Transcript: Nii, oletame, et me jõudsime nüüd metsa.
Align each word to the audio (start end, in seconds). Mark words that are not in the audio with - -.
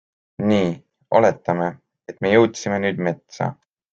Nii, 0.51 0.71
oletame, 1.19 1.67
et 2.13 2.19
me 2.25 2.33
jõudsime 2.33 2.83
nüüd 2.87 3.05
metsa. 3.09 3.53